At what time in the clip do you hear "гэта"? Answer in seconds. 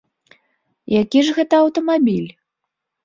1.41-1.53